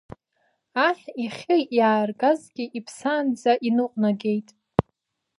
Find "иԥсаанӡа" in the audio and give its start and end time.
2.77-3.53